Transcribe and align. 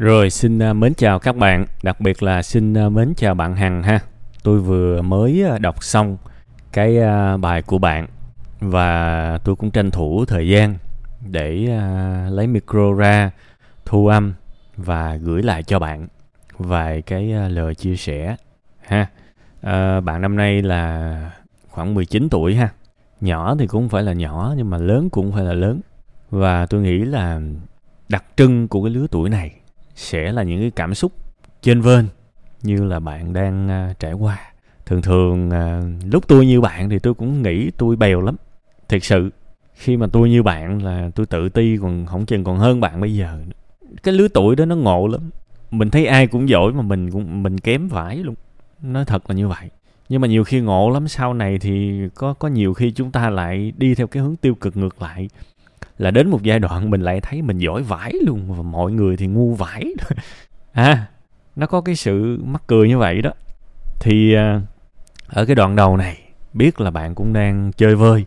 Rồi 0.00 0.30
xin 0.30 0.58
à, 0.58 0.72
mến 0.72 0.94
chào 0.94 1.18
các 1.18 1.36
bạn, 1.36 1.66
đặc 1.82 2.00
biệt 2.00 2.22
là 2.22 2.42
xin 2.42 2.74
à, 2.74 2.88
mến 2.88 3.14
chào 3.16 3.34
bạn 3.34 3.56
Hằng 3.56 3.82
ha. 3.82 4.00
Tôi 4.42 4.60
vừa 4.60 5.02
mới 5.02 5.44
à, 5.44 5.58
đọc 5.58 5.84
xong 5.84 6.16
cái 6.72 6.98
bài 7.38 7.62
của 7.62 7.78
bạn 7.78 8.06
và 8.60 9.38
tôi 9.44 9.56
cũng 9.56 9.70
tranh 9.70 9.90
thủ 9.90 10.24
thời 10.24 10.48
gian 10.48 10.74
để 11.26 11.52
lấy 12.30 12.46
micro 12.46 12.92
ra 12.92 13.30
thu 13.84 14.06
âm 14.06 14.34
và 14.76 15.16
gửi 15.16 15.42
lại 15.42 15.62
cho 15.62 15.78
bạn 15.78 16.08
vài 16.58 17.02
cái 17.02 17.26
lời 17.48 17.74
chia 17.74 17.96
sẻ 17.96 18.36
ha. 18.80 19.06
À, 19.62 20.00
bạn 20.00 20.20
năm 20.20 20.36
nay 20.36 20.62
là 20.62 21.30
khoảng 21.70 21.94
19 21.94 22.28
tuổi 22.28 22.54
ha. 22.54 22.68
Nhỏ 23.20 23.56
thì 23.58 23.66
cũng 23.66 23.82
không 23.82 23.88
phải 23.88 24.02
là 24.02 24.12
nhỏ 24.12 24.54
nhưng 24.56 24.70
mà 24.70 24.78
lớn 24.78 25.10
cũng 25.10 25.32
phải 25.32 25.44
là 25.44 25.52
lớn. 25.52 25.80
Và 26.30 26.66
tôi 26.66 26.80
nghĩ 26.80 26.98
là 26.98 27.40
đặc 28.08 28.24
trưng 28.36 28.68
của 28.68 28.82
cái 28.82 28.90
lứa 28.90 29.06
tuổi 29.10 29.30
này 29.30 29.59
sẽ 30.00 30.32
là 30.32 30.42
những 30.42 30.60
cái 30.60 30.70
cảm 30.70 30.94
xúc 30.94 31.12
trên 31.62 31.80
vên 31.80 32.06
như 32.62 32.84
là 32.84 33.00
bạn 33.00 33.32
đang 33.32 33.68
uh, 33.90 33.98
trải 33.98 34.12
qua. 34.12 34.38
Thường 34.86 35.02
thường 35.02 35.48
uh, 35.48 36.12
lúc 36.12 36.28
tôi 36.28 36.46
như 36.46 36.60
bạn 36.60 36.90
thì 36.90 36.98
tôi 36.98 37.14
cũng 37.14 37.42
nghĩ 37.42 37.70
tôi 37.70 37.96
bèo 37.96 38.20
lắm. 38.20 38.36
Thiệt 38.88 39.04
sự 39.04 39.30
khi 39.74 39.96
mà 39.96 40.06
tôi 40.06 40.30
như 40.30 40.42
bạn 40.42 40.82
là 40.82 41.10
tôi 41.14 41.26
tự 41.26 41.48
ti 41.48 41.76
còn 41.82 42.06
không 42.06 42.26
chừng 42.26 42.44
còn 42.44 42.58
hơn 42.58 42.80
bạn 42.80 43.00
bây 43.00 43.14
giờ 43.14 43.38
cái 44.02 44.14
lứa 44.14 44.28
tuổi 44.28 44.56
đó 44.56 44.64
nó 44.64 44.76
ngộ 44.76 45.06
lắm. 45.06 45.30
Mình 45.70 45.90
thấy 45.90 46.06
ai 46.06 46.26
cũng 46.26 46.48
giỏi 46.48 46.72
mà 46.72 46.82
mình 46.82 47.10
cũng 47.10 47.42
mình 47.42 47.58
kém 47.58 47.88
vãi 47.88 48.16
luôn. 48.16 48.34
Nói 48.82 49.04
thật 49.04 49.30
là 49.30 49.36
như 49.36 49.48
vậy. 49.48 49.70
Nhưng 50.08 50.20
mà 50.20 50.28
nhiều 50.28 50.44
khi 50.44 50.60
ngộ 50.60 50.90
lắm. 50.90 51.08
Sau 51.08 51.34
này 51.34 51.58
thì 51.58 52.02
có 52.14 52.34
có 52.34 52.48
nhiều 52.48 52.74
khi 52.74 52.90
chúng 52.90 53.10
ta 53.10 53.30
lại 53.30 53.72
đi 53.76 53.94
theo 53.94 54.06
cái 54.06 54.22
hướng 54.22 54.36
tiêu 54.36 54.54
cực 54.54 54.76
ngược 54.76 55.02
lại 55.02 55.28
là 56.00 56.10
đến 56.10 56.30
một 56.30 56.42
giai 56.42 56.58
đoạn 56.58 56.90
mình 56.90 57.00
lại 57.00 57.20
thấy 57.20 57.42
mình 57.42 57.58
giỏi 57.58 57.82
vãi 57.82 58.12
luôn 58.26 58.56
và 58.56 58.62
mọi 58.62 58.92
người 58.92 59.16
thì 59.16 59.26
ngu 59.26 59.54
vãi. 59.54 59.84
À 60.72 61.06
nó 61.56 61.66
có 61.66 61.80
cái 61.80 61.94
sự 61.94 62.42
mắc 62.44 62.62
cười 62.66 62.88
như 62.88 62.98
vậy 62.98 63.22
đó. 63.22 63.30
Thì 64.00 64.34
à, 64.34 64.60
ở 65.26 65.44
cái 65.44 65.56
đoạn 65.56 65.76
đầu 65.76 65.96
này 65.96 66.18
biết 66.52 66.80
là 66.80 66.90
bạn 66.90 67.14
cũng 67.14 67.32
đang 67.32 67.72
chơi 67.72 67.96
vơi 67.96 68.24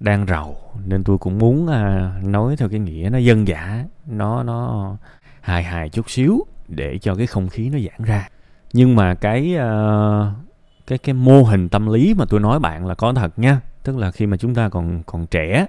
đang 0.00 0.26
rầu 0.26 0.56
nên 0.86 1.04
tôi 1.04 1.18
cũng 1.18 1.38
muốn 1.38 1.68
à, 1.68 2.12
nói 2.22 2.56
theo 2.56 2.68
cái 2.68 2.80
nghĩa 2.80 3.08
nó 3.12 3.18
dân 3.18 3.48
dã 3.48 3.84
nó 4.06 4.42
nó 4.42 4.96
hài 5.40 5.62
hài 5.62 5.88
chút 5.88 6.10
xíu 6.10 6.46
để 6.68 6.98
cho 6.98 7.14
cái 7.14 7.26
không 7.26 7.48
khí 7.48 7.70
nó 7.70 7.78
giãn 7.78 8.06
ra. 8.06 8.28
Nhưng 8.72 8.96
mà 8.96 9.14
cái 9.14 9.56
à, 9.56 9.70
cái 10.86 10.98
cái 10.98 11.14
mô 11.14 11.42
hình 11.42 11.68
tâm 11.68 11.86
lý 11.86 12.14
mà 12.14 12.24
tôi 12.28 12.40
nói 12.40 12.58
bạn 12.58 12.86
là 12.86 12.94
có 12.94 13.12
thật 13.12 13.38
nha. 13.38 13.60
Tức 13.82 13.96
là 13.96 14.10
khi 14.10 14.26
mà 14.26 14.36
chúng 14.36 14.54
ta 14.54 14.68
còn 14.68 15.02
còn 15.06 15.26
trẻ 15.26 15.66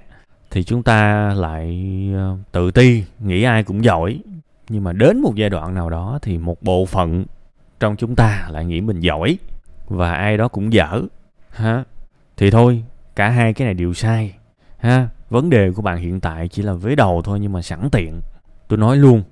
thì 0.50 0.64
chúng 0.64 0.82
ta 0.82 1.28
lại 1.34 1.80
ờ, 2.14 2.36
tự 2.52 2.70
ti, 2.70 3.04
nghĩ 3.20 3.42
ai 3.42 3.64
cũng 3.64 3.84
giỏi. 3.84 4.20
Nhưng 4.68 4.84
mà 4.84 4.92
đến 4.92 5.20
một 5.20 5.34
giai 5.34 5.50
đoạn 5.50 5.74
nào 5.74 5.90
đó 5.90 6.18
thì 6.22 6.38
một 6.38 6.62
bộ 6.62 6.86
phận 6.86 7.24
trong 7.80 7.96
chúng 7.96 8.16
ta 8.16 8.48
lại 8.50 8.64
nghĩ 8.64 8.80
mình 8.80 9.00
giỏi 9.00 9.38
và 9.88 10.14
ai 10.14 10.36
đó 10.36 10.48
cũng 10.48 10.72
dở, 10.72 11.02
ha? 11.50 11.84
Thì 12.36 12.50
thôi, 12.50 12.84
cả 13.16 13.28
hai 13.28 13.52
cái 13.52 13.66
này 13.66 13.74
đều 13.74 13.94
sai, 13.94 14.34
ha? 14.78 15.08
Vấn 15.30 15.50
đề 15.50 15.70
của 15.72 15.82
bạn 15.82 15.98
hiện 15.98 16.20
tại 16.20 16.48
chỉ 16.48 16.62
là 16.62 16.72
vế 16.72 16.94
đầu 16.94 17.22
thôi 17.24 17.40
nhưng 17.40 17.52
mà 17.52 17.62
sẵn 17.62 17.88
tiện. 17.92 18.20
Tôi 18.68 18.78
nói 18.78 18.96
luôn, 18.96 19.22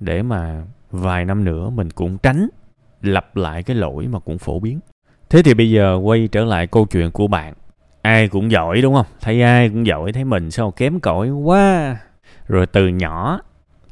để 0.00 0.22
mà 0.22 0.62
vài 0.90 1.24
năm 1.24 1.44
nữa 1.44 1.70
mình 1.70 1.90
cũng 1.90 2.18
tránh 2.18 2.48
lặp 3.02 3.36
lại 3.36 3.62
cái 3.62 3.76
lỗi 3.76 4.06
mà 4.06 4.18
cũng 4.18 4.38
phổ 4.38 4.60
biến. 4.60 4.80
Thế 5.30 5.42
thì 5.42 5.54
bây 5.54 5.70
giờ 5.70 5.94
quay 6.02 6.28
trở 6.32 6.44
lại 6.44 6.66
câu 6.66 6.86
chuyện 6.86 7.10
của 7.10 7.26
bạn 7.26 7.54
ai 8.04 8.28
cũng 8.28 8.50
giỏi 8.50 8.82
đúng 8.82 8.94
không? 8.94 9.06
Thấy 9.20 9.42
ai 9.42 9.68
cũng 9.68 9.86
giỏi 9.86 10.12
thấy 10.12 10.24
mình 10.24 10.50
sao 10.50 10.70
kém 10.70 11.00
cỏi 11.00 11.30
quá. 11.30 11.96
Rồi 12.48 12.66
từ 12.66 12.88
nhỏ 12.88 13.40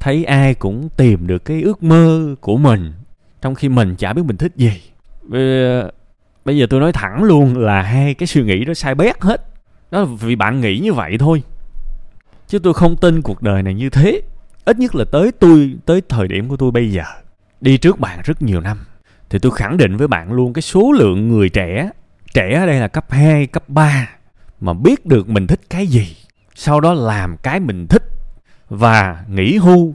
thấy 0.01 0.25
ai 0.25 0.55
cũng 0.55 0.89
tìm 0.97 1.27
được 1.27 1.45
cái 1.45 1.63
ước 1.63 1.83
mơ 1.83 2.35
của 2.41 2.57
mình 2.57 2.93
trong 3.43 3.55
khi 3.55 3.69
mình 3.69 3.97
chả 3.97 4.13
biết 4.13 4.23
mình 4.25 4.37
thích 4.37 4.53
gì. 4.57 4.81
Bây, 6.45 6.59
giờ 6.59 6.67
tôi 6.71 6.81
nói 6.81 6.93
thẳng 6.93 7.25
luôn 7.25 7.59
là 7.59 7.83
hai 7.83 8.15
cái 8.15 8.27
suy 8.27 8.43
nghĩ 8.43 8.65
đó 8.65 8.75
sai 8.75 8.95
bét 8.95 9.21
hết. 9.21 9.47
Đó 9.91 10.01
là 10.01 10.07
vì 10.21 10.37
bạn 10.37 10.61
nghĩ 10.61 10.79
như 10.79 10.93
vậy 10.93 11.17
thôi. 11.19 11.43
Chứ 12.49 12.59
tôi 12.59 12.75
không 12.75 12.97
tin 12.97 13.23
cuộc 13.23 13.43
đời 13.43 13.63
này 13.63 13.75
như 13.75 13.91
thế. 13.91 14.21
Ít 14.65 14.79
nhất 14.79 14.95
là 14.95 15.05
tới 15.13 15.33
tôi 15.33 15.75
tới 15.87 16.03
thời 16.09 16.29
điểm 16.29 16.49
của 16.49 16.57
tôi 16.57 16.71
bây 16.71 16.93
giờ. 16.93 17.05
Đi 17.61 17.77
trước 17.77 18.01
bạn 18.01 18.21
rất 18.25 18.43
nhiều 18.43 18.61
năm 18.61 18.79
thì 19.31 19.39
tôi 19.39 19.53
khẳng 19.53 19.77
định 19.77 19.97
với 19.97 20.09
bạn 20.09 20.33
luôn 20.33 20.53
cái 20.53 20.63
số 20.63 20.93
lượng 20.93 21.29
người 21.29 21.49
trẻ 21.49 21.91
trẻ 22.35 22.59
ở 22.61 22.67
đây 22.67 22.81
là 22.81 22.89
cấp 22.89 23.05
2, 23.09 23.47
cấp 23.47 23.69
3 23.69 24.09
mà 24.61 24.73
biết 24.73 25.07
được 25.07 25.29
mình 25.29 25.47
thích 25.47 25.61
cái 25.71 25.87
gì 25.87 26.17
sau 26.55 26.81
đó 26.81 26.93
làm 26.93 27.37
cái 27.37 27.61
mình 27.61 27.87
thích 27.87 28.03
và 28.69 29.25
nghỉ 29.29 29.57
hưu. 29.57 29.95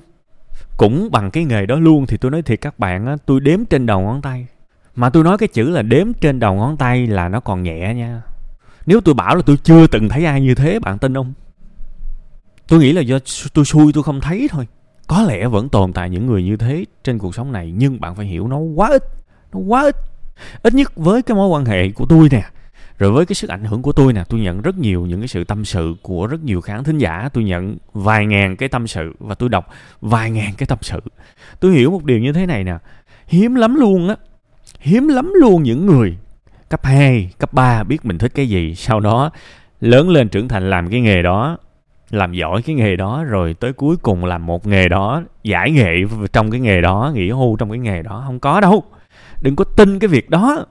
Cũng 0.78 1.12
bằng 1.12 1.32
cái 1.32 1.46
nghề 1.46 1.66
đó 1.66 1.76
luôn 1.76 2.06
thì 2.06 2.18
tôi 2.18 2.32
nói 2.32 2.42
thiệt 2.42 2.62
các 2.62 2.80
bạn 2.80 3.06
á 3.06 3.16
tôi 3.26 3.40
đếm 3.40 3.66
trên 3.66 3.86
đầu 3.86 4.02
ngón 4.02 4.22
tay. 4.22 4.48
Mà 4.96 5.10
tôi 5.10 5.24
nói 5.24 5.38
cái 5.38 5.48
chữ 5.48 5.70
là 5.70 5.82
đếm 5.82 6.14
trên 6.14 6.40
đầu 6.40 6.56
ngón 6.56 6.78
tay 6.78 7.08
là 7.08 7.30
nó 7.30 7.40
còn 7.40 7.64
nhẹ 7.64 7.94
nha. 7.94 8.22
Nếu 8.86 9.02
tôi 9.02 9.16
bảo 9.16 9.36
là 9.36 9.42
tôi 9.46 9.58
chưa 9.64 9.88
từng 9.88 10.10
thấy 10.10 10.26
ai 10.26 10.42
như 10.42 10.56
thế 10.56 10.80
bạn 10.80 10.98
tin 10.98 11.14
không? 11.14 11.34
Tôi 12.68 12.80
nghĩ 12.80 12.94
là 12.94 13.02
do 13.02 13.20
tôi 13.54 13.66
xui 13.66 13.94
tôi 13.94 14.04
không 14.04 14.22
thấy 14.22 14.48
thôi. 14.52 14.68
Có 15.08 15.22
lẽ 15.22 15.48
vẫn 15.48 15.70
tồn 15.70 15.94
tại 15.94 16.10
những 16.10 16.26
người 16.26 16.44
như 16.44 16.58
thế 16.58 16.86
trên 17.04 17.18
cuộc 17.20 17.36
sống 17.36 17.52
này 17.52 17.74
nhưng 17.78 18.02
bạn 18.02 18.16
phải 18.16 18.26
hiểu 18.26 18.48
nó 18.48 18.58
quá 18.58 18.90
ít 18.90 19.04
nó 19.54 19.60
quá 19.60 19.82
ít 19.82 19.96
ít 20.64 20.74
nhất 20.74 20.96
với 20.96 21.22
cái 21.22 21.36
mối 21.36 21.48
quan 21.48 21.66
hệ 21.66 21.90
của 21.92 22.06
tôi 22.10 22.28
nè 22.32 22.44
rồi 22.98 23.12
với 23.12 23.26
cái 23.26 23.36
sức 23.36 23.50
ảnh 23.50 23.64
hưởng 23.64 23.82
của 23.82 23.92
tôi 23.92 24.14
nè 24.14 24.24
tôi 24.30 24.40
nhận 24.40 24.62
rất 24.62 24.78
nhiều 24.78 25.06
những 25.06 25.22
cái 25.22 25.28
sự 25.28 25.44
tâm 25.44 25.66
sự 25.66 25.96
của 26.02 26.28
rất 26.28 26.44
nhiều 26.44 26.62
khán 26.62 26.84
thính 26.84 26.98
giả. 26.98 27.30
Tôi 27.34 27.44
nhận 27.44 27.78
vài 27.94 28.26
ngàn 28.26 28.56
cái 28.56 28.70
tâm 28.70 28.88
sự 28.88 29.16
và 29.20 29.36
tôi 29.36 29.50
đọc 29.50 29.68
vài 30.02 30.32
ngàn 30.32 30.54
cái 30.58 30.68
tâm 30.68 30.78
sự. 30.82 31.00
Tôi 31.60 31.74
hiểu 31.74 31.92
một 31.92 32.04
điều 32.04 32.20
như 32.20 32.34
thế 32.34 32.46
này 32.46 32.64
nè 32.64 32.78
hiếm 33.28 33.56
lắm 33.56 33.76
luôn 33.76 34.10
á 34.10 34.16
hiếm 34.80 35.08
lắm 35.08 35.32
luôn 35.36 35.64
những 35.64 35.86
người 35.86 36.18
cấp 36.70 36.86
2, 36.86 37.32
cấp 37.38 37.54
3 37.54 37.84
biết 37.84 38.06
mình 38.06 38.18
thích 38.18 38.32
cái 38.36 38.50
gì 38.50 38.76
sau 38.76 39.00
đó 39.00 39.32
lớn 39.82 40.10
lên 40.10 40.30
trưởng 40.30 40.48
thành 40.48 40.70
làm 40.70 40.90
cái 40.90 41.02
nghề 41.02 41.22
đó 41.22 41.58
làm 42.10 42.34
giỏi 42.34 42.62
cái 42.62 42.76
nghề 42.76 42.96
đó 42.96 43.24
rồi 43.24 43.54
tới 43.54 43.74
cuối 43.74 43.98
cùng 43.98 44.26
làm 44.26 44.46
một 44.46 44.68
nghề 44.68 44.90
đó 44.90 45.22
giải 45.44 45.72
nghệ 45.72 45.96
trong 46.34 46.52
cái 46.52 46.60
nghề 46.60 46.82
đó 46.82 47.12
nghỉ 47.14 47.30
hưu 47.30 47.56
trong 47.56 47.70
cái 47.70 47.80
nghề 47.80 48.02
đó. 48.02 48.24
Không 48.26 48.40
có 48.40 48.62
đâu 48.62 48.84
đừng 49.42 49.56
có 49.56 49.64
tin 49.64 50.00
cái 50.00 50.08
việc 50.08 50.30
đó. 50.30 50.66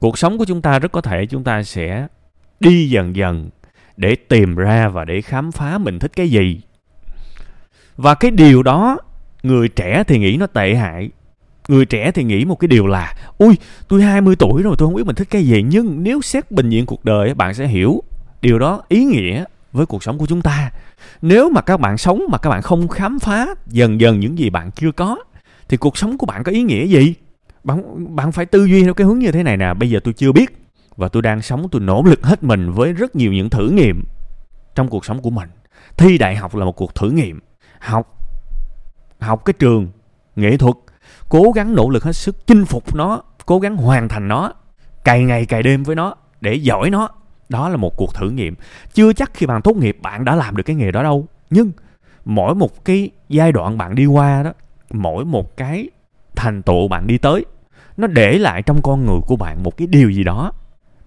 Cuộc 0.00 0.18
sống 0.18 0.38
của 0.38 0.44
chúng 0.44 0.62
ta 0.62 0.78
rất 0.78 0.92
có 0.92 1.00
thể 1.00 1.26
chúng 1.26 1.44
ta 1.44 1.62
sẽ 1.62 2.06
đi 2.60 2.90
dần 2.90 3.16
dần 3.16 3.50
để 3.96 4.14
tìm 4.14 4.54
ra 4.54 4.88
và 4.88 5.04
để 5.04 5.20
khám 5.20 5.52
phá 5.52 5.78
mình 5.78 5.98
thích 5.98 6.12
cái 6.16 6.28
gì. 6.28 6.60
Và 7.96 8.14
cái 8.14 8.30
điều 8.30 8.62
đó, 8.62 8.98
người 9.42 9.68
trẻ 9.68 10.04
thì 10.04 10.18
nghĩ 10.18 10.36
nó 10.36 10.46
tệ 10.46 10.74
hại. 10.74 11.10
Người 11.68 11.86
trẻ 11.86 12.10
thì 12.12 12.24
nghĩ 12.24 12.44
một 12.44 12.54
cái 12.54 12.68
điều 12.68 12.86
là, 12.86 13.14
ui, 13.38 13.56
tôi 13.88 14.02
20 14.02 14.36
tuổi 14.36 14.62
rồi, 14.62 14.74
tôi 14.78 14.86
không 14.86 14.94
biết 14.94 15.06
mình 15.06 15.16
thích 15.16 15.28
cái 15.30 15.44
gì. 15.44 15.62
Nhưng 15.62 16.02
nếu 16.02 16.20
xét 16.20 16.50
bình 16.50 16.70
diện 16.70 16.86
cuộc 16.86 17.04
đời 17.04 17.34
bạn 17.34 17.54
sẽ 17.54 17.66
hiểu 17.66 18.02
điều 18.42 18.58
đó 18.58 18.82
ý 18.88 19.04
nghĩa 19.04 19.44
với 19.72 19.86
cuộc 19.86 20.02
sống 20.02 20.18
của 20.18 20.26
chúng 20.26 20.42
ta. 20.42 20.70
Nếu 21.22 21.50
mà 21.50 21.60
các 21.60 21.80
bạn 21.80 21.98
sống 21.98 22.24
mà 22.28 22.38
các 22.38 22.50
bạn 22.50 22.62
không 22.62 22.88
khám 22.88 23.18
phá 23.18 23.46
dần 23.66 24.00
dần 24.00 24.20
những 24.20 24.38
gì 24.38 24.50
bạn 24.50 24.70
chưa 24.70 24.92
có, 24.92 25.18
thì 25.68 25.76
cuộc 25.76 25.98
sống 25.98 26.18
của 26.18 26.26
bạn 26.26 26.42
có 26.42 26.52
ý 26.52 26.62
nghĩa 26.62 26.86
gì? 26.86 27.14
Bạn 27.64 28.16
bạn 28.16 28.32
phải 28.32 28.46
tư 28.46 28.64
duy 28.64 28.84
theo 28.84 28.94
cái 28.94 29.06
hướng 29.06 29.18
như 29.18 29.32
thế 29.32 29.42
này 29.42 29.56
nè. 29.56 29.74
Bây 29.74 29.90
giờ 29.90 30.00
tôi 30.04 30.14
chưa 30.14 30.32
biết 30.32 30.56
và 30.96 31.08
tôi 31.08 31.22
đang 31.22 31.42
sống, 31.42 31.68
tôi 31.72 31.80
nỗ 31.80 32.02
lực 32.02 32.26
hết 32.26 32.42
mình 32.42 32.72
với 32.72 32.92
rất 32.92 33.16
nhiều 33.16 33.32
những 33.32 33.50
thử 33.50 33.68
nghiệm 33.68 34.04
trong 34.74 34.88
cuộc 34.88 35.04
sống 35.04 35.22
của 35.22 35.30
mình. 35.30 35.48
Thi 35.96 36.18
đại 36.18 36.36
học 36.36 36.54
là 36.54 36.64
một 36.64 36.76
cuộc 36.76 36.94
thử 36.94 37.10
nghiệm. 37.10 37.40
Học 37.80 38.14
học 39.20 39.44
cái 39.44 39.54
trường 39.58 39.88
nghệ 40.36 40.56
thuật, 40.56 40.74
cố 41.28 41.52
gắng 41.54 41.74
nỗ 41.74 41.90
lực 41.90 42.04
hết 42.04 42.12
sức 42.12 42.46
chinh 42.46 42.64
phục 42.64 42.94
nó, 42.94 43.22
cố 43.46 43.58
gắng 43.58 43.76
hoàn 43.76 44.08
thành 44.08 44.28
nó, 44.28 44.52
cày 45.04 45.24
ngày 45.24 45.46
cày 45.46 45.62
đêm 45.62 45.82
với 45.82 45.96
nó, 45.96 46.14
để 46.40 46.54
giỏi 46.54 46.90
nó. 46.90 47.08
Đó 47.48 47.68
là 47.68 47.76
một 47.76 47.96
cuộc 47.96 48.14
thử 48.14 48.30
nghiệm. 48.30 48.54
Chưa 48.92 49.12
chắc 49.12 49.30
khi 49.34 49.46
bạn 49.46 49.62
tốt 49.62 49.76
nghiệp, 49.76 49.98
bạn 50.02 50.24
đã 50.24 50.36
làm 50.36 50.56
được 50.56 50.62
cái 50.62 50.76
nghề 50.76 50.92
đó 50.92 51.02
đâu. 51.02 51.26
Nhưng 51.50 51.72
mỗi 52.24 52.54
một 52.54 52.84
cái 52.84 53.10
giai 53.28 53.52
đoạn 53.52 53.78
bạn 53.78 53.94
đi 53.94 54.06
qua 54.06 54.42
đó, 54.42 54.52
mỗi 54.90 55.24
một 55.24 55.56
cái 55.56 55.88
thành 56.38 56.62
tựu 56.62 56.88
bạn 56.88 57.06
đi 57.06 57.18
tới. 57.18 57.44
Nó 57.96 58.06
để 58.06 58.38
lại 58.38 58.62
trong 58.62 58.82
con 58.82 59.06
người 59.06 59.20
của 59.26 59.36
bạn 59.36 59.62
một 59.62 59.76
cái 59.76 59.86
điều 59.86 60.10
gì 60.10 60.24
đó 60.24 60.52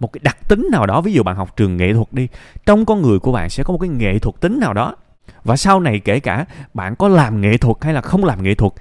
một 0.02 0.14
cái 0.14 0.22
đặc 0.24 0.38
tính 0.48 0.68
nào 0.72 0.86
đó. 0.86 1.02
Ví 1.02 1.14
dụ 1.14 1.24
bạn 1.24 1.36
học 1.36 1.58
trường 1.58 1.78
nghệ 1.78 1.94
thuật 1.94 2.08
đi 2.12 2.28
trong 2.66 2.86
con 2.86 3.02
người 3.02 3.20
của 3.20 3.32
bạn 3.32 3.50
sẽ 3.50 3.64
có 3.64 3.72
một 3.72 3.78
cái 3.82 3.90
nghệ 3.90 4.20
thuật 4.20 4.36
tính 4.40 4.60
nào 4.60 4.74
đó. 4.74 4.96
Và 5.44 5.58
sau 5.58 5.80
này 5.80 6.00
kể 6.00 6.20
cả 6.20 6.46
bạn 6.74 6.96
có 6.96 7.08
làm 7.08 7.42
nghệ 7.42 7.58
thuật 7.58 7.78
hay 7.82 7.94
là 7.94 8.02
không 8.02 8.24
làm 8.24 8.44
nghệ 8.44 8.56
thuật 8.56 8.74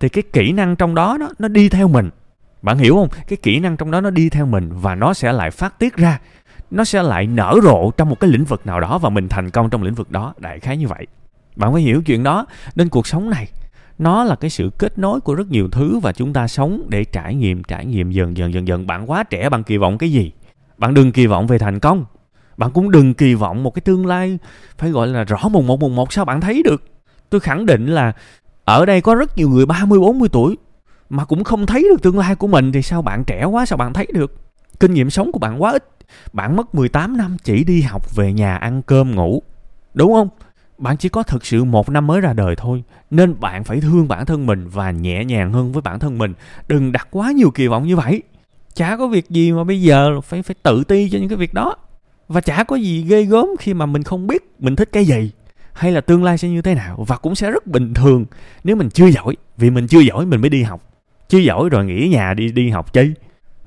thì 0.00 0.08
cái 0.08 0.22
kỹ 0.32 0.52
năng 0.52 0.76
trong 0.76 0.94
đó 0.94 1.16
nó, 1.20 1.28
nó 1.38 1.48
đi 1.48 1.68
theo 1.68 1.88
mình. 1.88 2.10
Bạn 2.62 2.78
hiểu 2.78 2.94
không? 2.94 3.08
Cái 3.28 3.36
kỹ 3.42 3.60
năng 3.60 3.76
trong 3.76 3.90
đó 3.90 4.00
nó 4.00 4.10
đi 4.10 4.28
theo 4.28 4.46
mình 4.46 4.70
và 4.72 4.94
nó 4.94 5.14
sẽ 5.14 5.32
lại 5.32 5.50
phát 5.50 5.78
tiết 5.78 5.96
ra. 5.96 6.20
Nó 6.70 6.84
sẽ 6.84 7.02
lại 7.02 7.26
nở 7.26 7.58
rộ 7.62 7.90
trong 7.90 8.08
một 8.08 8.20
cái 8.20 8.30
lĩnh 8.30 8.44
vực 8.44 8.66
nào 8.66 8.80
đó 8.80 8.98
và 8.98 9.10
mình 9.10 9.28
thành 9.28 9.50
công 9.50 9.70
trong 9.70 9.82
lĩnh 9.82 9.94
vực 9.94 10.10
đó. 10.10 10.34
Đại 10.38 10.60
khái 10.60 10.76
như 10.76 10.88
vậy. 10.88 11.06
Bạn 11.56 11.72
phải 11.72 11.82
hiểu 11.82 12.02
chuyện 12.02 12.22
đó 12.22 12.46
nên 12.74 12.88
cuộc 12.88 13.06
sống 13.06 13.30
này? 13.30 13.48
Nó 13.98 14.24
là 14.24 14.34
cái 14.34 14.50
sự 14.50 14.70
kết 14.78 14.98
nối 14.98 15.20
của 15.20 15.34
rất 15.34 15.50
nhiều 15.50 15.68
thứ 15.72 15.98
và 15.98 16.12
chúng 16.12 16.32
ta 16.32 16.48
sống 16.48 16.82
để 16.88 17.04
trải 17.04 17.34
nghiệm 17.34 17.64
trải 17.64 17.86
nghiệm 17.86 18.10
dần 18.10 18.36
dần 18.36 18.54
dần 18.54 18.68
dần. 18.68 18.86
Bạn 18.86 19.10
quá 19.10 19.24
trẻ, 19.24 19.48
bạn 19.48 19.62
kỳ 19.62 19.76
vọng 19.76 19.98
cái 19.98 20.12
gì? 20.12 20.32
Bạn 20.78 20.94
đừng 20.94 21.12
kỳ 21.12 21.26
vọng 21.26 21.46
về 21.46 21.58
thành 21.58 21.80
công. 21.80 22.04
Bạn 22.56 22.70
cũng 22.70 22.90
đừng 22.90 23.14
kỳ 23.14 23.34
vọng 23.34 23.62
một 23.62 23.74
cái 23.74 23.80
tương 23.80 24.06
lai 24.06 24.38
phải 24.78 24.90
gọi 24.90 25.06
là 25.06 25.24
rõ 25.24 25.48
mùng 25.50 25.66
một 25.66 25.80
mùng 25.80 25.96
một. 25.96 26.12
Sao 26.12 26.24
bạn 26.24 26.40
thấy 26.40 26.62
được? 26.62 26.82
Tôi 27.30 27.40
khẳng 27.40 27.66
định 27.66 27.86
là 27.86 28.12
ở 28.64 28.86
đây 28.86 29.00
có 29.00 29.14
rất 29.14 29.38
nhiều 29.38 29.48
người 29.48 29.66
30 29.66 30.00
40 30.00 30.28
tuổi 30.32 30.56
mà 31.10 31.24
cũng 31.24 31.44
không 31.44 31.66
thấy 31.66 31.82
được 31.82 32.02
tương 32.02 32.18
lai 32.18 32.34
của 32.34 32.46
mình. 32.46 32.72
Thì 32.72 32.82
sao 32.82 33.02
bạn 33.02 33.24
trẻ 33.24 33.44
quá, 33.44 33.66
sao 33.66 33.76
bạn 33.76 33.92
thấy 33.92 34.06
được? 34.14 34.34
Kinh 34.80 34.94
nghiệm 34.94 35.10
sống 35.10 35.32
của 35.32 35.38
bạn 35.38 35.62
quá 35.62 35.72
ít. 35.72 35.88
Bạn 36.32 36.56
mất 36.56 36.74
18 36.74 37.16
năm 37.16 37.36
chỉ 37.44 37.64
đi 37.64 37.82
học 37.82 38.14
về 38.14 38.32
nhà 38.32 38.56
ăn 38.56 38.82
cơm 38.82 39.14
ngủ. 39.14 39.42
Đúng 39.94 40.12
không? 40.12 40.28
Bạn 40.78 40.96
chỉ 40.96 41.08
có 41.08 41.22
thực 41.22 41.46
sự 41.46 41.64
một 41.64 41.88
năm 41.88 42.06
mới 42.06 42.20
ra 42.20 42.32
đời 42.32 42.54
thôi, 42.56 42.84
nên 43.10 43.40
bạn 43.40 43.64
phải 43.64 43.80
thương 43.80 44.08
bản 44.08 44.26
thân 44.26 44.46
mình 44.46 44.68
và 44.68 44.90
nhẹ 44.90 45.24
nhàng 45.24 45.52
hơn 45.52 45.72
với 45.72 45.82
bản 45.82 45.98
thân 45.98 46.18
mình. 46.18 46.34
Đừng 46.68 46.92
đặt 46.92 47.08
quá 47.10 47.32
nhiều 47.32 47.50
kỳ 47.50 47.66
vọng 47.66 47.86
như 47.86 47.96
vậy. 47.96 48.22
Chả 48.74 48.96
có 48.96 49.06
việc 49.06 49.30
gì 49.30 49.52
mà 49.52 49.64
bây 49.64 49.82
giờ 49.82 50.20
phải 50.20 50.42
phải 50.42 50.56
tự 50.62 50.84
ti 50.84 51.10
cho 51.10 51.18
những 51.18 51.28
cái 51.28 51.38
việc 51.38 51.54
đó. 51.54 51.76
Và 52.28 52.40
chả 52.40 52.64
có 52.64 52.76
gì 52.76 53.02
ghê 53.02 53.22
gớm 53.22 53.46
khi 53.58 53.74
mà 53.74 53.86
mình 53.86 54.02
không 54.02 54.26
biết 54.26 54.42
mình 54.58 54.76
thích 54.76 54.88
cái 54.92 55.04
gì, 55.04 55.30
hay 55.72 55.92
là 55.92 56.00
tương 56.00 56.24
lai 56.24 56.38
sẽ 56.38 56.48
như 56.48 56.62
thế 56.62 56.74
nào. 56.74 57.04
Và 57.08 57.16
cũng 57.16 57.34
sẽ 57.34 57.50
rất 57.50 57.66
bình 57.66 57.94
thường 57.94 58.24
nếu 58.64 58.76
mình 58.76 58.90
chưa 58.90 59.06
giỏi, 59.06 59.36
vì 59.56 59.70
mình 59.70 59.86
chưa 59.86 60.00
giỏi 60.00 60.26
mình 60.26 60.40
mới 60.40 60.50
đi 60.50 60.62
học. 60.62 60.82
Chưa 61.28 61.38
giỏi 61.38 61.68
rồi 61.68 61.84
nghỉ 61.84 62.08
nhà 62.08 62.34
đi 62.34 62.52
đi 62.52 62.70
học 62.70 62.92
chi. 62.92 63.12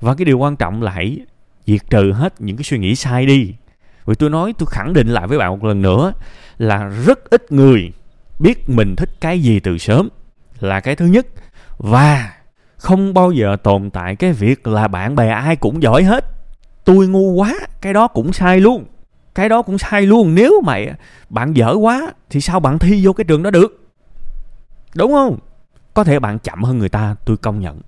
Và 0.00 0.14
cái 0.14 0.24
điều 0.24 0.38
quan 0.38 0.56
trọng 0.56 0.82
là 0.82 0.90
hãy 0.90 1.18
diệt 1.66 1.80
trừ 1.90 2.12
hết 2.12 2.40
những 2.40 2.56
cái 2.56 2.64
suy 2.64 2.78
nghĩ 2.78 2.94
sai 2.94 3.26
đi 3.26 3.54
vì 4.06 4.14
tôi 4.14 4.30
nói, 4.30 4.54
tôi 4.58 4.66
khẳng 4.70 4.92
định 4.92 5.08
lại 5.08 5.26
với 5.26 5.38
bạn 5.38 5.50
một 5.50 5.64
lần 5.64 5.82
nữa 5.82 6.12
là 6.58 6.84
rất 7.06 7.30
ít 7.30 7.52
người 7.52 7.92
biết 8.38 8.68
mình 8.70 8.96
thích 8.96 9.10
cái 9.20 9.42
gì 9.42 9.60
từ 9.60 9.78
sớm. 9.78 10.08
Là 10.60 10.80
cái 10.80 10.96
thứ 10.96 11.06
nhất. 11.06 11.26
Và 11.78 12.32
không 12.76 13.14
bao 13.14 13.32
giờ 13.32 13.56
tồn 13.62 13.90
tại 13.90 14.16
cái 14.16 14.32
việc 14.32 14.66
là 14.66 14.88
bạn 14.88 15.14
bè 15.14 15.28
ai 15.28 15.56
cũng 15.56 15.82
giỏi 15.82 16.04
hết. 16.04 16.24
Tôi 16.84 17.08
ngu 17.08 17.32
quá, 17.32 17.54
cái 17.80 17.92
đó 17.92 18.08
cũng 18.08 18.32
sai 18.32 18.60
luôn. 18.60 18.84
Cái 19.34 19.48
đó 19.48 19.62
cũng 19.62 19.78
sai 19.78 20.02
luôn. 20.02 20.34
Nếu 20.34 20.60
mà 20.64 20.78
bạn 21.30 21.56
dở 21.56 21.74
quá, 21.80 22.12
thì 22.30 22.40
sao 22.40 22.60
bạn 22.60 22.78
thi 22.78 23.06
vô 23.06 23.12
cái 23.12 23.24
trường 23.24 23.42
đó 23.42 23.50
được? 23.50 23.80
Đúng 24.94 25.12
không? 25.12 25.38
Có 25.94 26.04
thể 26.04 26.18
bạn 26.18 26.38
chậm 26.38 26.62
hơn 26.62 26.78
người 26.78 26.88
ta, 26.88 27.16
tôi 27.24 27.36
công 27.36 27.60
nhận. 27.60 27.80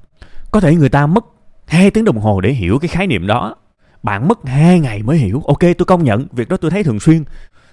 Có 0.51 0.61
thể 0.61 0.75
người 0.75 0.89
ta 0.89 1.07
mất 1.07 1.25
hai 1.67 1.91
tiếng 1.91 2.05
đồng 2.05 2.19
hồ 2.19 2.41
để 2.41 2.51
hiểu 2.51 2.79
cái 2.79 2.89
khái 2.89 3.07
niệm 3.07 3.27
đó 3.27 3.55
bạn 4.03 4.29
mất 4.29 4.39
hai 4.47 4.81
ngày 4.81 5.03
mới 5.03 5.19
hiểu. 5.19 5.43
Ok, 5.47 5.61
tôi 5.61 5.87
công 5.87 6.05
nhận, 6.05 6.27
việc 6.33 6.49
đó 6.49 6.57
tôi 6.57 6.71
thấy 6.71 6.85
thường 6.85 7.01
xuyên. 7.01 7.25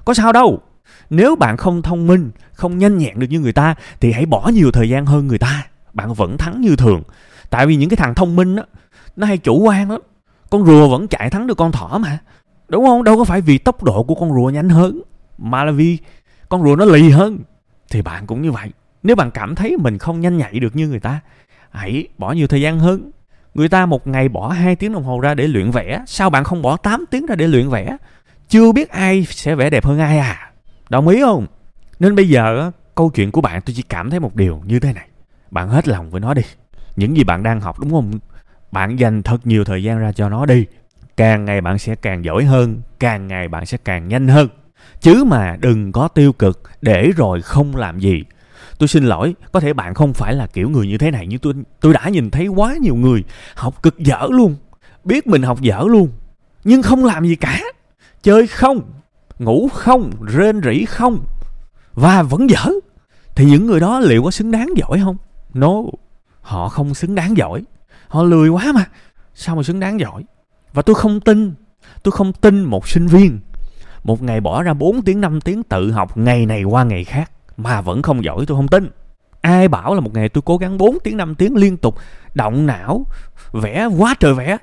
Có 0.06 0.14
sao 0.14 0.34
đâu. 0.34 0.60
Nếu 1.10 1.36
bạn 1.36 1.58
không 1.58 1.82
thông 1.82 2.08
minh, 2.08 2.32
không 2.54 2.78
nhanh 2.78 2.98
nhẹn 2.98 3.20
được 3.20 3.28
như 3.30 3.40
người 3.40 3.54
ta, 3.54 3.76
thì 4.00 4.12
hãy 4.12 4.26
bỏ 4.26 4.52
nhiều 4.54 4.72
thời 4.72 4.90
gian 4.90 5.06
hơn 5.06 5.28
người 5.28 5.38
ta. 5.38 5.68
Bạn 5.94 6.14
vẫn 6.14 6.38
thắng 6.38 6.62
như 6.62 6.76
thường. 6.76 7.04
Tại 7.50 7.68
vì 7.68 7.76
những 7.76 7.90
cái 7.90 7.98
thằng 7.98 8.16
thông 8.16 8.36
minh 8.36 8.56
á, 8.56 8.64
nó 9.16 9.28
hay 9.28 9.38
chủ 9.38 9.60
quan 9.60 9.92
lắm. 9.92 10.02
Con 10.50 10.66
rùa 10.66 10.90
vẫn 10.90 11.08
chạy 11.08 11.30
thắng 11.30 11.48
được 11.48 11.58
con 11.58 11.72
thỏ 11.72 11.98
mà. 12.02 12.20
Đúng 12.68 12.86
không? 12.86 13.04
Đâu 13.04 13.18
có 13.18 13.24
phải 13.24 13.42
vì 13.42 13.58
tốc 13.58 13.84
độ 13.84 14.04
của 14.04 14.16
con 14.16 14.34
rùa 14.34 14.50
nhanh 14.50 14.70
hơn, 14.70 15.02
mà 15.38 15.64
là 15.64 15.72
vì 15.72 15.98
con 16.50 16.64
rùa 16.64 16.76
nó 16.76 16.86
lì 16.86 17.10
hơn. 17.10 17.40
Thì 17.90 18.02
bạn 18.02 18.28
cũng 18.28 18.42
như 18.42 18.52
vậy. 18.52 18.70
Nếu 19.04 19.16
bạn 19.16 19.32
cảm 19.32 19.56
thấy 19.56 19.78
mình 19.78 19.98
không 19.98 20.22
nhanh 20.22 20.38
nhạy 20.38 20.60
được 20.60 20.76
như 20.76 20.88
người 20.88 21.00
ta, 21.00 21.20
hãy 21.72 22.08
bỏ 22.18 22.32
nhiều 22.32 22.48
thời 22.48 22.62
gian 22.62 22.80
hơn 22.80 23.12
người 23.54 23.70
ta 23.70 23.86
một 23.86 24.08
ngày 24.08 24.30
bỏ 24.30 24.50
2 24.50 24.76
tiếng 24.76 24.94
đồng 24.94 25.04
hồ 25.04 25.20
ra 25.20 25.34
để 25.34 25.48
luyện 25.48 25.72
vẽ. 25.72 26.04
Sao 26.08 26.30
bạn 26.30 26.44
không 26.44 26.62
bỏ 26.62 26.78
8 26.78 27.06
tiếng 27.12 27.26
ra 27.26 27.36
để 27.36 27.48
luyện 27.48 27.70
vẽ? 27.70 27.98
Chưa 28.48 28.72
biết 28.72 28.90
ai 28.90 29.26
sẽ 29.30 29.56
vẽ 29.56 29.70
đẹp 29.70 29.86
hơn 29.86 30.00
ai 30.00 30.18
à? 30.18 30.52
Đồng 30.90 31.08
ý 31.08 31.22
không? 31.22 31.46
Nên 32.00 32.16
bây 32.16 32.30
giờ 32.30 32.72
câu 32.96 33.10
chuyện 33.10 33.32
của 33.32 33.42
bạn 33.42 33.62
tôi 33.62 33.74
chỉ 33.76 33.82
cảm 33.82 34.10
thấy 34.10 34.20
một 34.20 34.36
điều 34.36 34.62
như 34.66 34.80
thế 34.80 34.94
này. 34.94 35.08
Bạn 35.52 35.70
hết 35.70 35.88
lòng 35.88 36.10
với 36.10 36.22
nó 36.22 36.34
đi. 36.34 36.42
Những 36.96 37.18
gì 37.18 37.24
bạn 37.24 37.44
đang 37.44 37.62
học, 37.62 37.80
đúng 37.80 37.92
không? 37.92 38.12
Bạn 38.72 38.96
dành 38.96 39.24
thật 39.24 39.48
nhiều 39.48 39.64
thời 39.64 39.84
gian 39.84 40.00
ra 40.00 40.12
cho 40.12 40.30
nó 40.30 40.46
đi. 40.46 40.66
Càng 41.18 41.46
ngày 41.46 41.62
bạn 41.62 41.78
sẽ 41.78 41.96
càng 41.96 42.26
giỏi 42.26 42.46
hơn, 42.46 42.82
càng 43.00 43.28
ngày 43.28 43.48
bạn 43.48 43.66
sẽ 43.66 43.78
càng 43.86 44.08
nhanh 44.08 44.28
hơn. 44.28 44.48
Chứ 45.00 45.24
mà 45.28 45.58
đừng 45.60 45.92
có 45.92 46.08
tiêu 46.08 46.34
cực, 46.34 46.62
để 46.82 47.12
rồi 47.18 47.42
không 47.42 47.76
làm 47.76 48.00
gì 48.00 48.24
tôi 48.80 48.88
xin 48.88 49.04
lỗi, 49.04 49.36
có 49.52 49.60
thể 49.60 49.74
bạn 49.74 49.94
không 49.94 50.14
phải 50.14 50.34
là 50.34 50.48
kiểu 50.48 50.70
người 50.70 50.88
như 50.88 50.98
thế 50.98 51.12
này, 51.12 51.28
nhưng 51.28 51.40
tôi 51.40 51.54
tôi 51.80 51.94
đã 51.94 52.10
nhìn 52.10 52.32
thấy 52.32 52.48
quá 52.48 52.76
nhiều 52.82 52.96
người 52.96 53.24
học 53.56 53.84
cực 53.84 54.00
dở 54.00 54.28
luôn, 54.30 54.56
biết 55.04 55.28
mình 55.28 55.44
học 55.44 55.62
dở 55.62 55.84
luôn, 55.88 56.10
nhưng 56.64 56.82
không 56.82 57.06
làm 57.06 57.26
gì 57.26 57.36
cả, 57.36 57.62
chơi 58.24 58.48
không, 58.48 58.82
ngủ 59.40 59.70
không, 59.74 60.12
rên 60.28 60.62
rỉ 60.62 60.86
không, 60.86 61.20
và 61.94 62.24
vẫn 62.24 62.50
dở. 62.50 62.72
Thì 63.36 63.46
những 63.46 63.66
người 63.66 63.80
đó 63.80 64.00
liệu 64.00 64.24
có 64.24 64.32
xứng 64.32 64.52
đáng 64.52 64.68
giỏi 64.78 65.00
không? 65.04 65.18
No, 65.54 65.74
họ 66.42 66.70
không 66.70 66.94
xứng 66.94 67.16
đáng 67.16 67.38
giỏi, 67.38 67.64
họ 68.08 68.24
lười 68.24 68.50
quá 68.50 68.72
mà, 68.76 68.86
sao 69.34 69.56
mà 69.56 69.64
xứng 69.64 69.80
đáng 69.80 70.00
giỏi? 70.00 70.24
Và 70.74 70.82
tôi 70.82 70.96
không 70.96 71.20
tin, 71.20 71.54
tôi 72.04 72.12
không 72.12 72.34
tin 72.34 72.64
một 72.64 72.88
sinh 72.88 73.08
viên 73.08 73.40
một 74.04 74.22
ngày 74.24 74.42
bỏ 74.42 74.64
ra 74.64 74.74
4 74.74 75.02
tiếng 75.02 75.22
5 75.22 75.42
tiếng 75.42 75.64
tự 75.64 75.92
học 75.92 76.18
ngày 76.18 76.46
này 76.46 76.64
qua 76.64 76.84
ngày 76.84 77.04
khác 77.04 77.32
mà 77.60 77.82
vẫn 77.82 78.02
không 78.02 78.24
giỏi, 78.24 78.46
tôi 78.46 78.58
không 78.58 78.68
tin. 78.68 78.90
Ai 79.42 79.68
bảo 79.68 79.94
là 79.94 80.00
một 80.00 80.14
ngày 80.14 80.30
tôi 80.30 80.42
cố 80.46 80.58
gắng 80.58 80.78
4 80.78 80.98
tiếng 81.04 81.18
5 81.18 81.36
tiếng 81.36 81.56
liên 81.56 81.78
tục, 81.78 81.96
động 82.34 82.66
não, 82.66 83.06
vẽ 83.52 83.86
quá 83.98 84.16
trời 84.20 84.34
vẽ, 84.34 84.58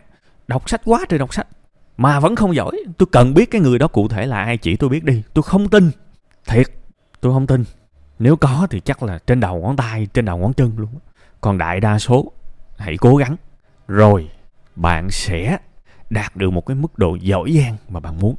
đọc 0.49 0.71
sách 0.71 0.81
quá 0.85 1.01
trời 1.09 1.19
đọc 1.19 1.35
sách, 1.35 1.47
mà 1.97 2.21
vẫn 2.21 2.37
không 2.37 2.55
giỏi. 2.55 2.73
Tôi 2.99 3.07
cần 3.13 3.35
biết 3.35 3.51
cái 3.51 3.61
người 3.61 3.79
đó 3.79 3.89
cụ 3.89 4.09
thể 4.09 4.27
là 4.27 4.45
ai, 4.45 4.57
chỉ 4.57 4.77
tôi 4.77 4.91
biết 4.91 5.05
đi. 5.05 5.23
Tôi 5.35 5.43
không 5.43 5.69
tin. 5.69 5.91
Thiệt, 6.47 6.67
tôi 7.21 7.33
không 7.33 7.47
tin. 7.47 7.65
Nếu 8.19 8.37
có 8.37 8.67
thì 8.71 8.81
chắc 8.81 9.03
là 9.03 9.19
trên 9.27 9.41
đầu 9.41 9.61
ngón 9.61 9.77
tay, 9.77 10.07
trên 10.15 10.25
đầu 10.25 10.39
ngón 10.39 10.53
chân 10.53 10.73
luôn. 10.77 10.91
Còn 11.41 11.59
đại 11.59 11.81
đa 11.81 11.99
số, 11.99 12.33
hãy 12.79 12.97
cố 12.97 13.17
gắng. 13.17 13.37
Rồi, 13.89 14.29
bạn 14.77 15.11
sẽ 15.11 15.59
đạt 16.11 16.37
được 16.37 16.51
một 16.51 16.67
cái 16.67 16.75
mức 16.75 16.99
độ 16.99 17.15
giỏi 17.15 17.53
giang 17.53 17.77
mà 17.89 18.01
bạn 18.01 18.19
muốn. 18.21 18.37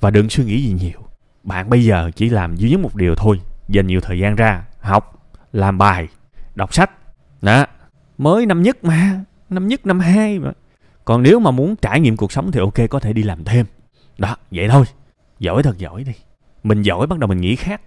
Và 0.00 0.10
đừng 0.10 0.30
suy 0.30 0.44
nghĩ 0.44 0.62
gì 0.62 0.72
nhiều. 0.72 1.00
Bạn 1.42 1.70
bây 1.70 1.84
giờ 1.84 2.10
chỉ 2.16 2.28
làm 2.28 2.56
duy 2.56 2.70
nhất 2.70 2.80
một 2.80 2.94
điều 2.94 3.14
thôi 3.14 3.40
dành 3.70 3.86
nhiều 3.86 4.00
thời 4.00 4.18
gian 4.18 4.36
ra 4.36 4.64
học, 4.80 5.32
làm 5.52 5.78
bài, 5.78 6.08
đọc 6.54 6.74
sách. 6.74 6.90
Đó, 7.42 7.66
mới 8.18 8.46
năm 8.46 8.62
nhất 8.62 8.84
mà, 8.84 9.24
năm 9.50 9.68
nhất, 9.68 9.86
năm 9.86 10.00
hai 10.00 10.38
mà. 10.38 10.52
Còn 11.04 11.22
nếu 11.22 11.40
mà 11.40 11.50
muốn 11.50 11.76
trải 11.76 12.00
nghiệm 12.00 12.16
cuộc 12.16 12.32
sống 12.32 12.52
thì 12.52 12.60
ok, 12.60 12.90
có 12.90 13.00
thể 13.00 13.12
đi 13.12 13.22
làm 13.22 13.44
thêm. 13.44 13.66
Đó, 14.18 14.36
vậy 14.50 14.68
thôi. 14.68 14.84
Giỏi 15.38 15.62
thật 15.62 15.78
giỏi 15.78 16.04
đi. 16.04 16.12
Mình 16.62 16.82
giỏi 16.82 17.06
bắt 17.06 17.18
đầu 17.18 17.28
mình 17.28 17.40
nghĩ 17.40 17.56
khác. 17.56 17.80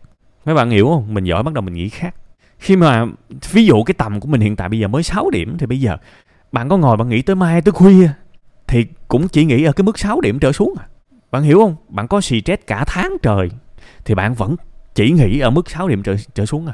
Mấy 0.45 0.55
bạn 0.55 0.69
hiểu 0.69 0.87
không? 0.87 1.13
Mình 1.13 1.23
giỏi 1.23 1.43
bắt 1.43 1.53
đầu 1.53 1.61
mình 1.61 1.73
nghĩ 1.73 1.89
khác. 1.89 2.15
Khi 2.57 2.75
mà 2.75 3.05
ví 3.51 3.65
dụ 3.65 3.83
cái 3.83 3.93
tầm 3.97 4.19
của 4.19 4.27
mình 4.27 4.41
hiện 4.41 4.55
tại 4.55 4.69
bây 4.69 4.79
giờ 4.79 4.87
mới 4.87 5.03
6 5.03 5.29
điểm 5.29 5.57
thì 5.57 5.65
bây 5.65 5.79
giờ, 5.79 5.97
bạn 6.51 6.69
có 6.69 6.77
ngồi 6.77 6.97
bạn 6.97 7.09
nghĩ 7.09 7.21
tới 7.21 7.35
mai, 7.35 7.61
tới 7.61 7.71
khuya 7.71 8.09
thì 8.67 8.85
cũng 9.07 9.27
chỉ 9.27 9.45
nghĩ 9.45 9.63
ở 9.63 9.73
cái 9.73 9.83
mức 9.83 9.99
6 9.99 10.21
điểm 10.21 10.39
trở 10.39 10.51
xuống 10.51 10.73
à. 10.79 10.87
Bạn 11.31 11.43
hiểu 11.43 11.59
không? 11.59 11.75
Bạn 11.89 12.07
có 12.07 12.21
stress 12.21 12.67
cả 12.67 12.83
tháng 12.87 13.17
trời 13.21 13.49
thì 14.05 14.15
bạn 14.15 14.33
vẫn 14.33 14.55
chỉ 14.95 15.11
nghĩ 15.11 15.39
ở 15.39 15.49
mức 15.49 15.69
6 15.69 15.87
điểm 15.87 16.03
trở, 16.03 16.15
trở 16.33 16.45
xuống 16.45 16.67
à. 16.67 16.73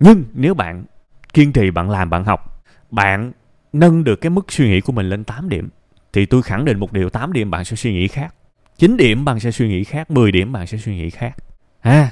Nhưng 0.00 0.24
nếu 0.34 0.54
bạn 0.54 0.84
kiên 1.32 1.52
trì 1.52 1.70
bạn 1.70 1.90
làm 1.90 2.10
bạn 2.10 2.24
học, 2.24 2.64
bạn 2.90 3.32
nâng 3.72 4.04
được 4.04 4.20
cái 4.20 4.30
mức 4.30 4.52
suy 4.52 4.68
nghĩ 4.68 4.80
của 4.80 4.92
mình 4.92 5.08
lên 5.08 5.24
8 5.24 5.48
điểm 5.48 5.68
thì 6.12 6.26
tôi 6.26 6.42
khẳng 6.42 6.64
định 6.64 6.78
một 6.78 6.92
điều 6.92 7.10
8 7.10 7.32
điểm 7.32 7.50
bạn 7.50 7.64
sẽ 7.64 7.76
suy 7.76 7.92
nghĩ 7.92 8.08
khác. 8.08 8.34
9 8.78 8.96
điểm 8.96 9.24
bạn 9.24 9.40
sẽ 9.40 9.50
suy 9.50 9.68
nghĩ 9.68 9.84
khác, 9.84 10.10
10 10.10 10.32
điểm 10.32 10.52
bạn 10.52 10.66
sẽ 10.66 10.78
suy 10.78 10.96
nghĩ 10.96 11.10
khác. 11.10 11.36
Ha. 11.80 12.10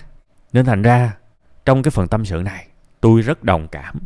Nên 0.53 0.65
thành 0.65 0.83
ra 0.83 1.13
trong 1.67 1.83
cái 1.83 1.91
phần 1.91 2.09
tâm 2.09 2.25
sự 2.25 2.43
này 2.45 2.67
tôi 3.01 3.21
rất 3.21 3.45
đồng 3.45 3.69
cảm 3.69 3.99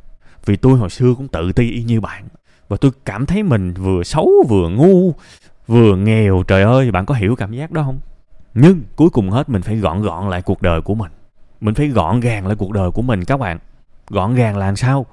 vì 0.44 0.56
tôi 0.56 0.78
hồi 0.78 0.90
xưa 0.90 1.14
cũng 1.16 1.28
tự 1.28 1.52
ti 1.52 1.70
y 1.70 1.82
như 1.82 2.00
bạn 2.00 2.28
và 2.68 2.76
tôi 2.80 2.90
cảm 3.04 3.26
thấy 3.26 3.42
mình 3.42 3.74
vừa 3.74 4.02
xấu 4.02 4.30
vừa 4.48 4.68
ngu 4.68 5.14
vừa 5.66 5.96
nghèo 5.96 6.42
trời 6.48 6.62
ơi 6.62 6.90
bạn 6.90 7.06
có 7.06 7.14
hiểu 7.14 7.36
cảm 7.36 7.52
giác 7.52 7.70
đó 7.70 7.82
không 7.82 8.00
nhưng 8.54 8.80
cuối 8.96 9.10
cùng 9.10 9.30
hết 9.30 9.48
mình 9.48 9.62
phải 9.62 9.76
gọn 9.76 10.02
gọn 10.02 10.30
lại 10.30 10.42
cuộc 10.42 10.62
đời 10.62 10.80
của 10.80 10.94
mình 10.94 11.12
mình 11.60 11.74
phải 11.74 11.88
gọn 11.88 12.20
gàng 12.20 12.46
lại 12.46 12.56
cuộc 12.56 12.72
đời 12.72 12.90
của 12.90 13.02
mình 13.02 13.24
các 13.24 13.40
bạn. 13.40 13.58
Gọn 14.10 14.34
gàng 14.34 14.56
là 14.56 14.74
sao? 14.74 15.06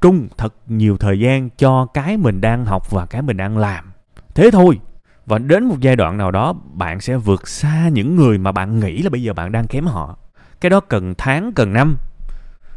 Trung 0.00 0.28
thật 0.36 0.54
nhiều 0.66 0.96
thời 0.96 1.20
gian 1.20 1.50
cho 1.50 1.86
cái 1.86 2.16
mình 2.16 2.40
đang 2.40 2.64
học 2.64 2.90
và 2.90 3.06
cái 3.06 3.22
mình 3.22 3.36
đang 3.36 3.58
làm. 3.58 3.92
Thế 4.34 4.50
thôi. 4.52 4.78
Và 5.26 5.38
đến 5.38 5.64
một 5.64 5.76
giai 5.80 5.96
đoạn 5.96 6.16
nào 6.16 6.30
đó, 6.30 6.54
bạn 6.74 7.00
sẽ 7.00 7.16
vượt 7.16 7.48
xa 7.48 7.88
những 7.88 8.16
người 8.16 8.38
mà 8.38 8.52
bạn 8.52 8.80
nghĩ 8.80 9.02
là 9.02 9.10
bây 9.10 9.22
giờ 9.22 9.32
bạn 9.32 9.52
đang 9.52 9.66
kém 9.66 9.86
họ. 9.86 10.16
Cái 10.60 10.70
đó 10.70 10.80
cần 10.80 11.14
tháng, 11.18 11.52
cần 11.52 11.72
năm. 11.72 11.96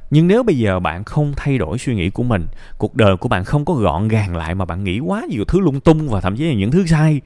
Nhưng 0.09 0.27
nếu 0.27 0.43
bây 0.43 0.57
giờ 0.57 0.79
bạn 0.79 1.03
không 1.03 1.33
thay 1.35 1.57
đổi 1.57 1.77
suy 1.77 1.95
nghĩ 1.95 2.09
của 2.09 2.23
mình, 2.23 2.47
cuộc 2.77 2.95
đời 2.95 3.17
của 3.17 3.29
bạn 3.29 3.43
không 3.43 3.65
có 3.65 3.73
gọn 3.73 4.07
gàng 4.07 4.35
lại 4.35 4.55
mà 4.55 4.65
bạn 4.65 4.83
nghĩ 4.83 4.99
quá 4.99 5.25
nhiều 5.29 5.45
thứ 5.45 5.59
lung 5.59 5.79
tung 5.79 6.09
và 6.09 6.21
thậm 6.21 6.35
chí 6.35 6.47
là 6.47 6.53
những 6.53 6.71
thứ 6.71 6.85
sai, 6.85 7.21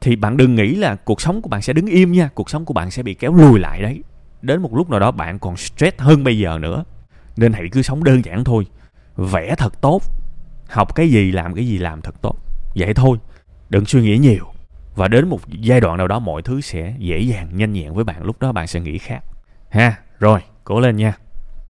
thì 0.00 0.16
bạn 0.16 0.36
đừng 0.36 0.54
nghĩ 0.54 0.74
là 0.74 0.96
cuộc 0.96 1.20
sống 1.20 1.42
của 1.42 1.48
bạn 1.48 1.62
sẽ 1.62 1.72
đứng 1.72 1.86
im 1.86 2.12
nha, 2.12 2.28
cuộc 2.34 2.50
sống 2.50 2.64
của 2.64 2.74
bạn 2.74 2.90
sẽ 2.90 3.02
bị 3.02 3.14
kéo 3.14 3.34
lùi 3.34 3.58
lại 3.58 3.82
đấy 3.82 4.02
đến 4.42 4.62
một 4.62 4.74
lúc 4.74 4.90
nào 4.90 5.00
đó 5.00 5.10
bạn 5.10 5.38
còn 5.38 5.56
stress 5.56 5.98
hơn 5.98 6.24
bây 6.24 6.38
giờ 6.38 6.58
nữa. 6.58 6.84
Nên 7.36 7.52
hãy 7.52 7.68
cứ 7.72 7.82
sống 7.82 8.04
đơn 8.04 8.24
giản 8.24 8.44
thôi. 8.44 8.66
Vẽ 9.16 9.54
thật 9.58 9.80
tốt. 9.80 10.02
Học 10.68 10.94
cái 10.94 11.10
gì, 11.10 11.32
làm 11.32 11.54
cái 11.54 11.66
gì, 11.66 11.78
làm 11.78 12.00
thật 12.00 12.14
tốt. 12.22 12.36
Vậy 12.74 12.94
thôi. 12.94 13.18
Đừng 13.68 13.84
suy 13.84 14.02
nghĩ 14.02 14.18
nhiều. 14.18 14.46
Và 14.94 15.08
đến 15.08 15.28
một 15.28 15.40
giai 15.48 15.80
đoạn 15.80 15.96
nào 15.96 16.08
đó 16.08 16.18
mọi 16.18 16.42
thứ 16.42 16.60
sẽ 16.60 16.94
dễ 16.98 17.18
dàng, 17.18 17.48
nhanh 17.52 17.72
nhẹn 17.72 17.94
với 17.94 18.04
bạn. 18.04 18.24
Lúc 18.24 18.40
đó 18.40 18.52
bạn 18.52 18.66
sẽ 18.66 18.80
nghĩ 18.80 18.98
khác. 18.98 19.24
Ha, 19.70 19.96
rồi, 20.18 20.40
cố 20.64 20.80
lên 20.80 20.96
nha. 20.96 21.14